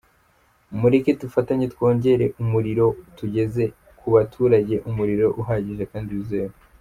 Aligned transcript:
Mureke 0.79 1.11
dufatanye 1.21 1.65
twongere 1.73 2.25
umuriro, 2.41 2.85
tugeze 3.17 3.63
ku 3.99 4.07
baturage 4.15 4.75
umuriro 4.89 5.27
uhagije 5.41 5.83
kandi 5.91 6.09
wizewe. 6.17 6.53